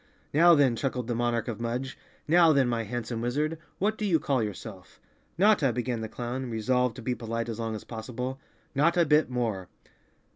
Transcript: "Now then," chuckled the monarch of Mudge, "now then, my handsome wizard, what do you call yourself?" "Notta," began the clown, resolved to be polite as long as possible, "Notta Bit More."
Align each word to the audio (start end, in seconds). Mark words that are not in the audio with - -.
"Now 0.33 0.55
then," 0.55 0.75
chuckled 0.75 1.05
the 1.05 1.13
monarch 1.13 1.47
of 1.47 1.61
Mudge, 1.61 1.95
"now 2.27 2.51
then, 2.53 2.67
my 2.67 2.85
handsome 2.85 3.21
wizard, 3.21 3.59
what 3.77 3.99
do 3.99 4.05
you 4.05 4.19
call 4.19 4.41
yourself?" 4.41 4.99
"Notta," 5.37 5.71
began 5.71 6.01
the 6.01 6.09
clown, 6.09 6.49
resolved 6.49 6.95
to 6.95 7.03
be 7.03 7.13
polite 7.13 7.47
as 7.47 7.59
long 7.59 7.75
as 7.75 7.83
possible, 7.83 8.39
"Notta 8.73 9.05
Bit 9.05 9.29
More." 9.29 9.69